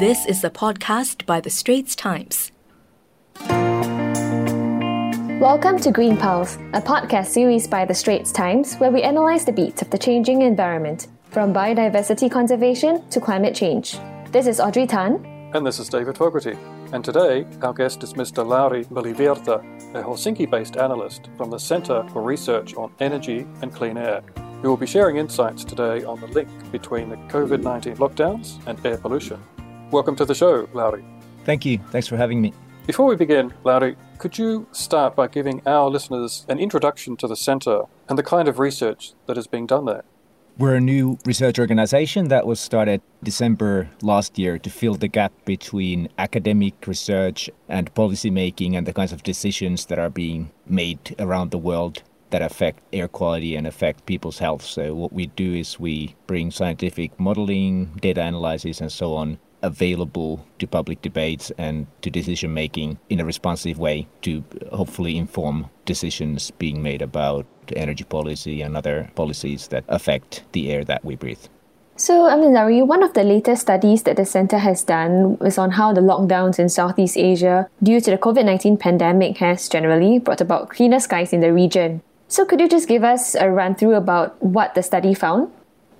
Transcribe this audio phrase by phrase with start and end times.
[0.00, 2.52] This is a podcast by The Straits Times.
[5.38, 9.52] Welcome to Green Pulse, a podcast series by The Straits Times where we analyze the
[9.52, 13.98] beats of the changing environment, from biodiversity conservation to climate change.
[14.32, 15.22] This is Audrey Tan.
[15.52, 16.56] And this is David Fogarty.
[16.94, 18.42] And today, our guest is Mr.
[18.42, 19.58] Lauri Myllyvirta,
[19.94, 24.22] a Helsinki based analyst from the Centre for Research on Energy and Clean Air,
[24.62, 28.82] who will be sharing insights today on the link between the COVID 19 lockdowns and
[28.86, 29.38] air pollution.
[29.90, 31.04] Welcome to the show, Lauri.
[31.44, 31.78] Thank you.
[31.90, 32.52] Thanks for having me.
[32.86, 37.34] Before we begin, Lauri, could you start by giving our listeners an introduction to the
[37.34, 40.04] Centre and the kind of research that is being done there?
[40.58, 45.32] We're a new research organization that was started December last year to fill the gap
[45.44, 51.16] between academic research and policy making and the kinds of decisions that are being made
[51.18, 54.62] around the world that affect air quality and affect people's health.
[54.62, 60.44] So what we do is we bring scientific modeling, data analysis and so on available
[60.58, 66.50] to public debates and to decision making in a responsive way to hopefully inform decisions
[66.52, 71.46] being made about energy policy and other policies that affect the air that we breathe.
[71.96, 75.72] So, I Larry, one of the latest studies that the Centre has done is on
[75.72, 80.40] how the lockdowns in Southeast Asia due to the COVID 19 pandemic has generally brought
[80.40, 82.00] about cleaner skies in the region.
[82.26, 85.52] So, could you just give us a run through about what the study found?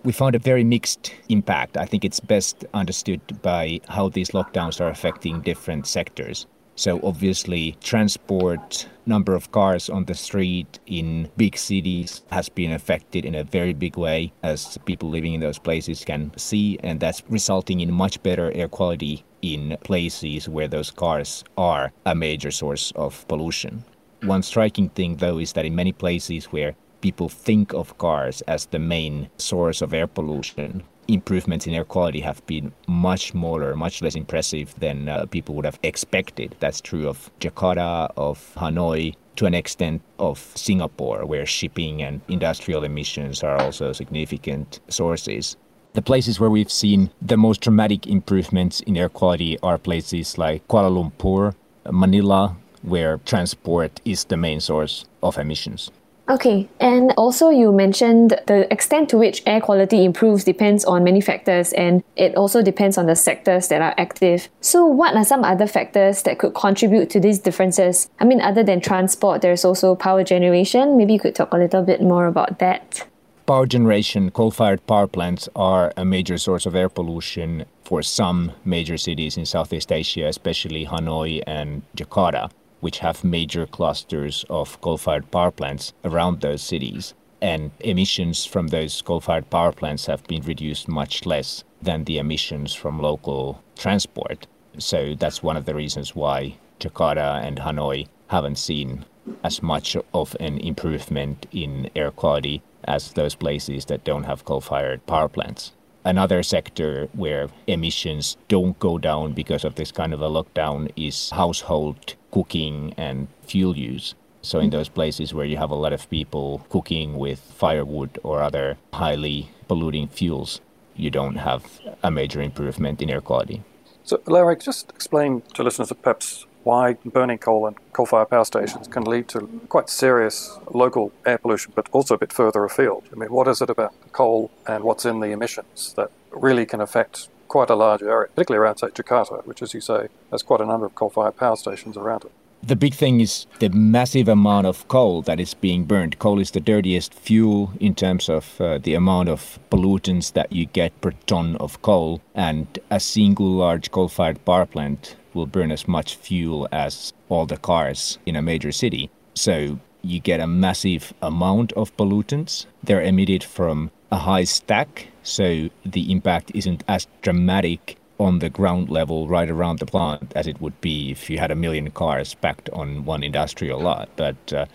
[0.02, 1.76] We found a very mixed impact.
[1.76, 6.46] I think it's best understood by how these lockdowns are affecting different sectors.
[6.76, 13.26] So obviously, transport number of cars on the street in big cities has been affected
[13.26, 17.22] in a very big way, as people living in those places can see, and that's
[17.28, 22.92] resulting in much better air quality in places where those cars are a major source
[22.96, 23.84] of pollution.
[24.22, 28.66] One striking thing, though, is that in many places where people think of cars as
[28.66, 34.02] the main source of air pollution, improvements in air quality have been much smaller, much
[34.02, 36.54] less impressive than uh, people would have expected.
[36.60, 42.84] That's true of Jakarta, of Hanoi, to an extent of Singapore, where shipping and industrial
[42.84, 45.56] emissions are also significant sources.
[45.92, 50.66] The places where we've seen the most dramatic improvements in air quality are places like
[50.68, 51.54] Kuala Lumpur,
[51.90, 55.90] Manila, where transport is the main source of emissions.
[56.30, 61.20] Okay, and also you mentioned the extent to which air quality improves depends on many
[61.20, 64.48] factors and it also depends on the sectors that are active.
[64.60, 68.08] So, what are some other factors that could contribute to these differences?
[68.20, 70.96] I mean, other than transport, there's also power generation.
[70.96, 73.04] Maybe you could talk a little bit more about that.
[73.46, 78.52] Power generation, coal fired power plants are a major source of air pollution for some
[78.64, 84.98] major cities in Southeast Asia, especially Hanoi and Jakarta which have major clusters of coal
[84.98, 87.14] fired power plants around those cities.
[87.42, 92.18] And emissions from those coal fired power plants have been reduced much less than the
[92.18, 94.46] emissions from local transport.
[94.78, 99.04] So that's one of the reasons why Jakarta and Hanoi haven't seen
[99.42, 104.60] as much of an improvement in air quality as those places that don't have coal
[104.60, 105.72] fired power plants.
[106.04, 111.30] Another sector where emissions don't go down because of this kind of a lockdown is
[111.30, 114.14] household cooking and fuel use.
[114.42, 114.78] So, in mm-hmm.
[114.78, 119.50] those places where you have a lot of people cooking with firewood or other highly
[119.68, 120.62] polluting fuels,
[120.96, 123.62] you don't have a major improvement in air quality.
[124.02, 128.44] So, Larry, just explain to listeners of perhaps why burning coal and coal fired power
[128.44, 133.04] stations can lead to quite serious local air pollution, but also a bit further afield.
[133.12, 136.80] I mean, what is it about coal and what's in the emissions that really can
[136.80, 140.60] affect quite a large area, particularly around, say, Jakarta, which, as you say, has quite
[140.60, 142.32] a number of coal-fired power stations around it.
[142.62, 146.18] The big thing is the massive amount of coal that is being burned.
[146.18, 150.66] Coal is the dirtiest fuel in terms of uh, the amount of pollutants that you
[150.66, 155.72] get per ton of coal, and a single large coal fired power plant will burn
[155.72, 159.10] as much fuel as all the cars in a major city.
[159.34, 162.66] So you get a massive amount of pollutants.
[162.82, 168.90] They're emitted from a high stack so the impact isn't as dramatic on the ground
[168.90, 172.34] level right around the plant as it would be if you had a million cars
[172.34, 174.08] packed on one industrial lot.
[174.16, 174.66] But uh,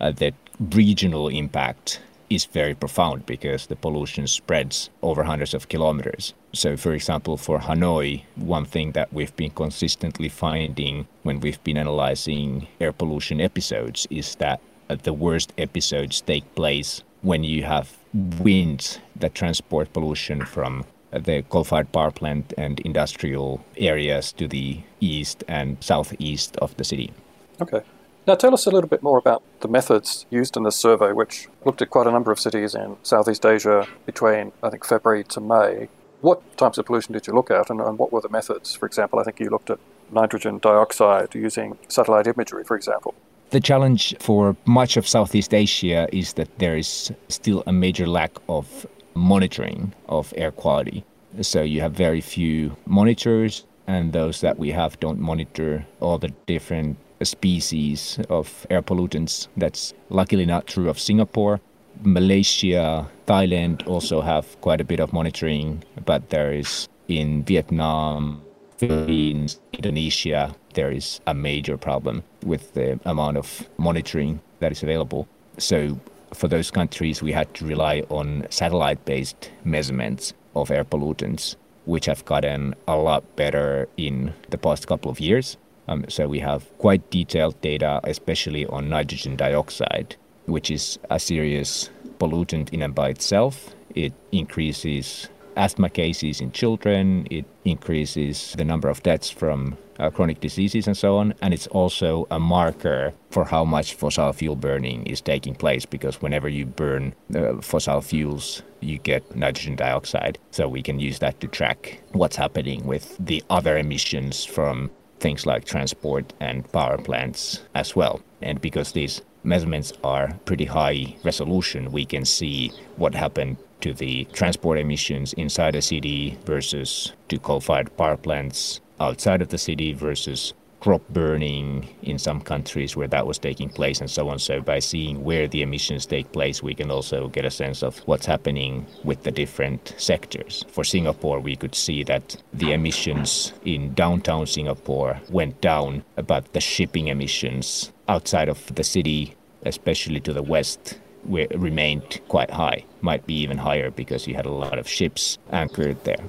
[0.00, 2.00] uh, the regional impact
[2.30, 6.34] is very profound because the pollution spreads over hundreds of kilometers.
[6.54, 11.76] So, for example, for Hanoi, one thing that we've been consistently finding when we've been
[11.76, 17.96] analyzing air pollution episodes is that uh, the worst episodes take place when you have
[18.38, 25.42] winds that transport pollution from the coal-fired power plant and industrial areas to the east
[25.48, 27.12] and southeast of the city.
[27.60, 27.82] Okay.
[28.28, 31.48] Now tell us a little bit more about the methods used in this survey, which
[31.64, 35.40] looked at quite a number of cities in Southeast Asia between, I think, February to
[35.40, 35.88] May.
[36.24, 38.74] What types of pollution did you look at and, and what were the methods?
[38.74, 39.78] For example, I think you looked at
[40.10, 43.14] nitrogen dioxide using satellite imagery, for example.
[43.50, 48.38] The challenge for much of Southeast Asia is that there is still a major lack
[48.48, 51.04] of monitoring of air quality.
[51.42, 56.32] So you have very few monitors, and those that we have don't monitor all the
[56.46, 59.48] different species of air pollutants.
[59.58, 61.60] That's luckily not true of Singapore.
[62.04, 68.42] Malaysia, Thailand also have quite a bit of monitoring, but there is in Vietnam,
[68.76, 75.26] Philippines, Indonesia, there is a major problem with the amount of monitoring that is available.
[75.58, 75.98] So
[76.34, 81.56] for those countries, we had to rely on satellite-based measurements of air pollutants,
[81.86, 85.56] which have gotten a lot better in the past couple of years.
[85.86, 91.90] Um, so we have quite detailed data, especially on nitrogen dioxide, which is a serious
[92.18, 93.74] pollutant in and by itself.
[93.94, 100.40] It increases asthma cases in children, it increases the number of deaths from uh, chronic
[100.40, 101.34] diseases and so on.
[101.40, 106.20] And it's also a marker for how much fossil fuel burning is taking place because
[106.20, 110.38] whenever you burn uh, fossil fuels, you get nitrogen dioxide.
[110.50, 115.46] So we can use that to track what's happening with the other emissions from things
[115.46, 118.20] like transport and power plants as well.
[118.42, 124.24] And because these measurements are pretty high resolution, we can see what happened to the
[124.32, 130.54] transport emissions inside a city versus to coal-fired power plants outside of the city versus
[130.84, 134.38] crop burning in some countries where that was taking place and so on.
[134.38, 137.96] So by seeing where the emissions take place, we can also get a sense of
[138.00, 140.62] what's happening with the different sectors.
[140.68, 146.60] For Singapore, we could see that the emissions in downtown Singapore went down, but the
[146.60, 153.36] shipping emissions outside of the city, especially to the west, remained quite high, might be
[153.36, 156.22] even higher because you had a lot of ships anchored there.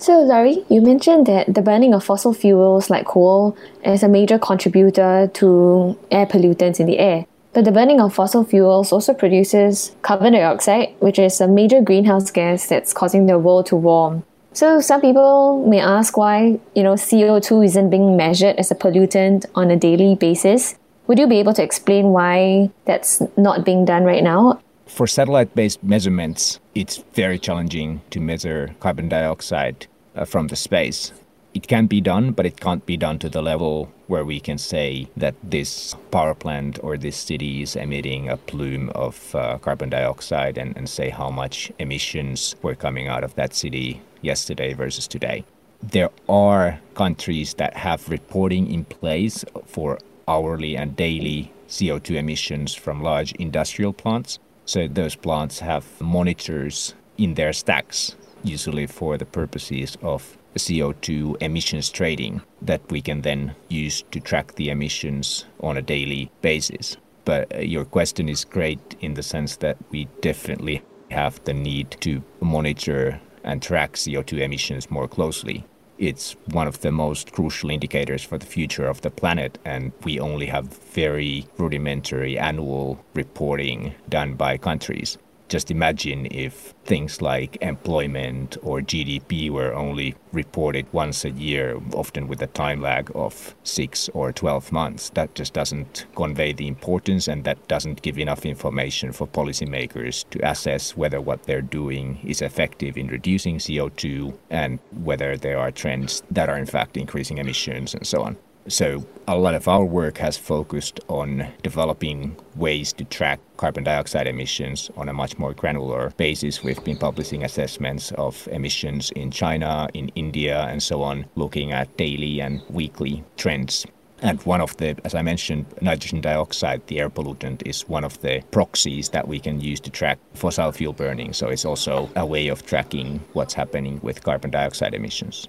[0.00, 3.54] So, Lauri, you mentioned that the burning of fossil fuels like coal
[3.84, 7.26] is a major contributor to air pollutants in the air.
[7.52, 12.30] But the burning of fossil fuels also produces carbon dioxide, which is a major greenhouse
[12.30, 14.24] gas that's causing the world to warm.
[14.54, 19.44] So some people may ask why, you know, CO2 isn't being measured as a pollutant
[19.54, 20.76] on a daily basis.
[21.08, 24.62] Would you be able to explain why that's not being done right now?
[24.86, 29.86] For satellite based measurements, it's very challenging to measure carbon dioxide
[30.20, 31.12] uh, from the space.
[31.52, 34.58] It can be done, but it can't be done to the level where we can
[34.58, 39.90] say that this power plant or this city is emitting a plume of uh, carbon
[39.90, 45.08] dioxide and, and say how much emissions were coming out of that city yesterday versus
[45.08, 45.44] today.
[45.82, 53.02] There are countries that have reporting in place for hourly and daily CO2 emissions from
[53.02, 54.38] large industrial plants.
[54.66, 61.90] So those plants have monitors in their stacks usually for the purposes of CO2 emissions
[61.90, 66.96] trading that we can then use to track the emissions on a daily basis.
[67.24, 71.96] But uh, your question is great in the sense that we definitely have the need
[72.00, 75.64] to monitor and track CO2 emissions more closely.
[75.98, 80.18] It's one of the most crucial indicators for the future of the planet, and we
[80.18, 85.18] only have very rudimentary annual reporting done by countries
[85.50, 92.28] just imagine if things like employment or GDP were only reported once a year, often
[92.28, 95.10] with a time lag of six or 12 months.
[95.10, 100.48] That just doesn't convey the importance and that doesn't give enough information for policymakers to
[100.48, 106.22] assess whether what they're doing is effective in reducing CO2 and whether there are trends
[106.30, 108.36] that are in fact increasing emissions and so on.
[108.70, 114.28] So, a lot of our work has focused on developing ways to track carbon dioxide
[114.28, 116.62] emissions on a much more granular basis.
[116.62, 121.96] We've been publishing assessments of emissions in China, in India, and so on, looking at
[121.96, 123.86] daily and weekly trends.
[124.22, 128.20] And one of the, as I mentioned, nitrogen dioxide, the air pollutant, is one of
[128.20, 131.32] the proxies that we can use to track fossil fuel burning.
[131.32, 135.48] So it's also a way of tracking what's happening with carbon dioxide emissions.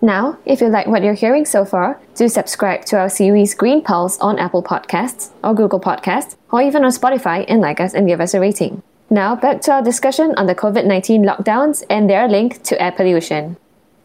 [0.00, 3.82] Now, if you like what you're hearing so far, do subscribe to our series Green
[3.82, 8.06] Pulse on Apple Podcasts or Google Podcasts, or even on Spotify and like us and
[8.06, 8.84] give us a rating.
[9.10, 12.92] Now, back to our discussion on the COVID 19 lockdowns and their link to air
[12.92, 13.56] pollution.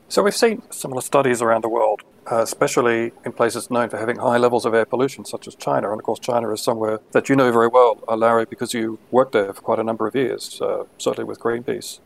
[0.09, 4.17] So, we've seen similar studies around the world, uh, especially in places known for having
[4.17, 5.91] high levels of air pollution, such as China.
[5.91, 8.97] And of course, China is somewhere that you know very well, uh, Larry, because you
[9.12, 12.00] worked there for quite a number of years, uh, certainly with Greenpeace.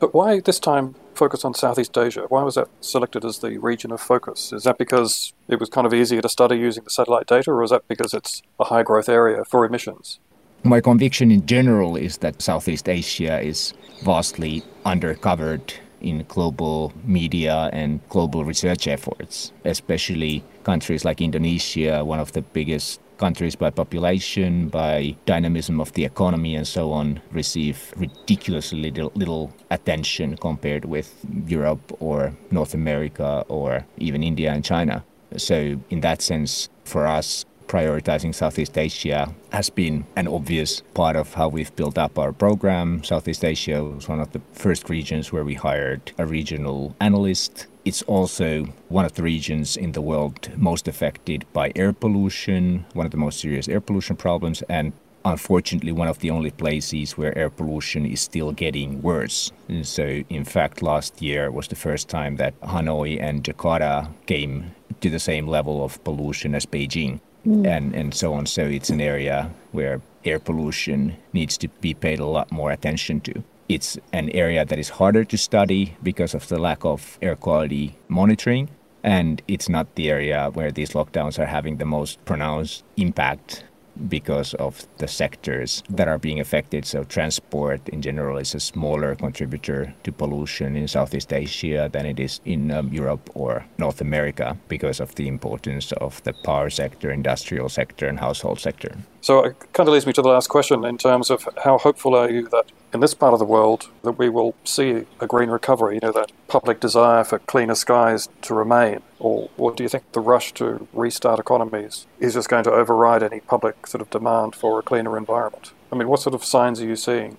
[0.00, 2.24] But why this time focus on Southeast Asia?
[2.30, 4.50] Why was that selected as the region of focus?
[4.50, 7.62] Is that because it was kind of easier to study using the satellite data, or
[7.62, 10.18] is that because it's a high growth area for emissions?
[10.64, 18.00] My conviction in general is that Southeast Asia is vastly undercovered in global media and
[18.08, 25.14] global research efforts, especially countries like Indonesia, one of the biggest countries by population, by
[25.26, 31.08] dynamism of the economy, and so on, receive ridiculously little, little attention compared with
[31.46, 35.04] Europe or North America or even India and China.
[35.36, 41.34] So, in that sense, for us, prioritizing Southeast Asia has been an obvious part of
[41.34, 43.04] how we've built up our program.
[43.04, 47.68] Southeast Asia was one of the first regions where we hired a regional analyst.
[47.84, 53.06] It's also one of the regions in the world most affected by air pollution, one
[53.06, 54.92] of the most serious air pollution problems, and
[55.24, 59.52] unfortunately one of the only places where air pollution is still getting worse.
[59.68, 64.74] And so, in fact, last year was the first time that Hanoi and Jakarta came
[65.00, 67.66] to the same level of pollution as Beijing mm.
[67.66, 68.46] and, and so on.
[68.46, 73.20] So it's an area where air pollution needs to be paid a lot more attention
[73.22, 73.42] to.
[73.70, 77.94] It's an area that is harder to study because of the lack of air quality
[78.08, 78.68] monitoring.
[79.04, 83.62] And it's not the area where these lockdowns are having the most pronounced impact
[84.08, 86.84] because of the sectors that are being affected.
[86.84, 92.18] So, transport in general is a smaller contributor to pollution in Southeast Asia than it
[92.18, 97.12] is in um, Europe or North America because of the importance of the power sector,
[97.12, 98.96] industrial sector, and household sector.
[99.20, 102.16] So, it kind of leads me to the last question in terms of how hopeful
[102.16, 105.48] are you that in this part of the world that we will see a green
[105.48, 109.00] recovery, you know, that public desire for cleaner skies to remain?
[109.18, 113.22] Or, or do you think the rush to restart economies is just going to override
[113.22, 115.72] any public sort of demand for a cleaner environment?
[115.92, 117.36] I mean, what sort of signs are you seeing?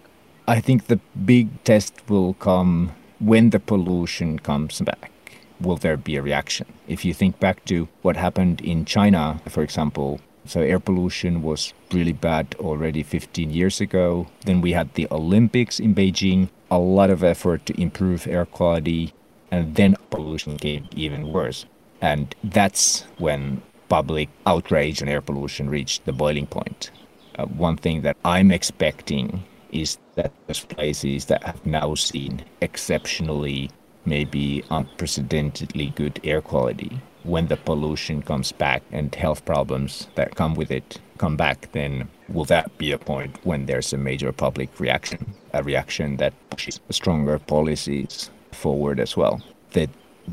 [0.47, 5.11] I think the big test will come when the pollution comes back.
[5.59, 6.65] Will there be a reaction?
[6.87, 11.73] If you think back to what happened in China, for example, so air pollution was
[11.91, 14.27] really bad already 15 years ago.
[14.45, 19.13] Then we had the Olympics in Beijing, a lot of effort to improve air quality,
[19.51, 21.65] and then pollution came even worse.
[22.01, 26.89] And that's when public outrage on air pollution reached the boiling point.
[27.37, 33.69] Uh, one thing that I'm expecting is that those places that have now seen exceptionally,
[34.05, 40.55] maybe unprecedentedly good air quality when the pollution comes back and health problems that come
[40.55, 44.79] with it come back, then will that be a point when there's a major public
[44.79, 49.41] reaction, a reaction that pushes stronger policies forward as well?
[49.73, 49.87] The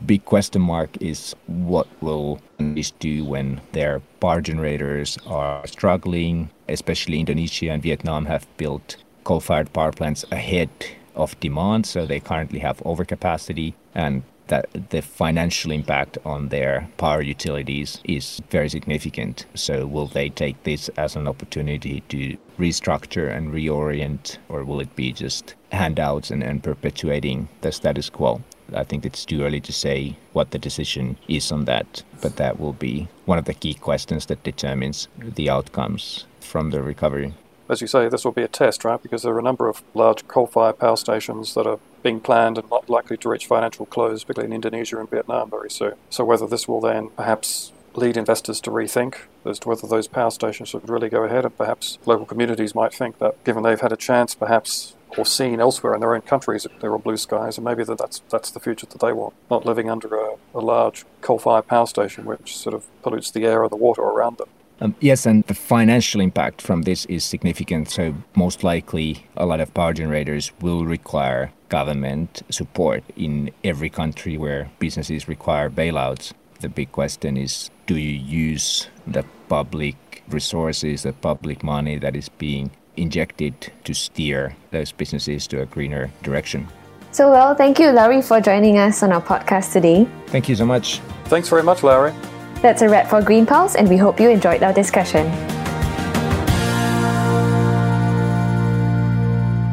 [0.07, 7.21] big question mark is what will this do when their power generators are struggling, especially
[7.21, 10.71] Indonesia and Vietnam have built coal-fired power plants ahead
[11.15, 17.23] of demand, so they currently have overcapacity and that the financial impact on their power
[17.23, 19.47] utilities is very significant.
[19.55, 24.95] So, will they take this as an opportunity to restructure and reorient, or will it
[24.97, 28.43] be just handouts and, and perpetuating the status quo?
[28.75, 32.61] I think it's too early to say what the decision is on that, but that
[32.61, 37.33] will be one of the key questions that determines the outcomes from the recovery
[37.69, 39.03] as you say, this will be a test, right?
[39.03, 42.71] Because there are a number of large coal-fired power stations that are being planned and
[42.71, 45.95] not likely to reach financial close, particularly in Indonesia and Vietnam very soon.
[46.11, 50.31] So whether this will then perhaps lead investors to rethink as to whether those power
[50.31, 53.93] stations should really go ahead, and perhaps local communities might think that given they've had
[53.93, 57.65] a chance, perhaps or seen elsewhere in their own countries, there are blue skies, and
[57.65, 61.05] maybe that that's that's the future that they want, not living under a, a large
[61.23, 64.49] coal-fired power station which sort of pollutes the air or the water around them.
[64.81, 67.91] Um, yes, and the financial impact from this is significant.
[67.91, 74.39] So, most likely, a lot of power generators will require government support in every country
[74.39, 76.33] where businesses require bailouts.
[76.61, 82.29] The big question is do you use the public resources, the public money that is
[82.29, 86.69] being injected to steer those businesses to a greener direction?
[87.11, 90.07] So, well, thank you, Larry, for joining us on our podcast today.
[90.27, 91.01] Thank you so much.
[91.25, 92.13] Thanks very much, Larry.
[92.61, 95.27] That's a wrap for Green Pulse, and we hope you enjoyed our discussion.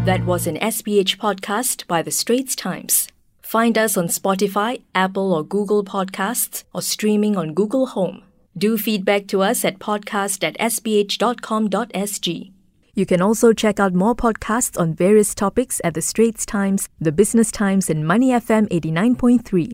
[0.05, 3.07] That was an SPH podcast by The Straits Times.
[3.41, 8.21] Find us on Spotify, Apple or Google Podcasts, or streaming on Google Home.
[8.55, 12.51] Do feedback to us at podcast at sph.com.sg.
[12.93, 17.11] You can also check out more podcasts on various topics at The Straits Times, The
[17.11, 19.71] Business Times, and Money FM 89.3.